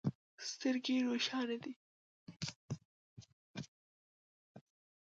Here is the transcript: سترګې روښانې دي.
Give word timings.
سترګې 0.49 0.95
روښانې 1.07 1.57
دي. 1.63 1.73